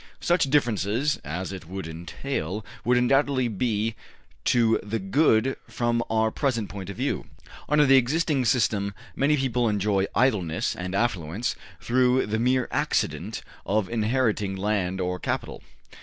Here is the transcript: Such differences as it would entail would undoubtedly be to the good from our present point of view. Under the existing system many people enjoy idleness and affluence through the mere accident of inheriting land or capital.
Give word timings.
Such 0.19 0.49
differences 0.49 1.17
as 1.23 1.51
it 1.53 1.67
would 1.69 1.85
entail 1.85 2.65
would 2.83 2.97
undoubtedly 2.97 3.47
be 3.47 3.93
to 4.45 4.79
the 4.81 4.97
good 4.97 5.55
from 5.67 6.01
our 6.09 6.31
present 6.31 6.69
point 6.69 6.89
of 6.89 6.97
view. 6.97 7.27
Under 7.69 7.85
the 7.85 7.97
existing 7.97 8.45
system 8.45 8.95
many 9.15 9.37
people 9.37 9.69
enjoy 9.69 10.07
idleness 10.15 10.75
and 10.75 10.95
affluence 10.95 11.55
through 11.79 12.25
the 12.25 12.39
mere 12.39 12.67
accident 12.71 13.43
of 13.63 13.89
inheriting 13.89 14.55
land 14.55 14.99
or 14.99 15.19
capital. 15.19 15.61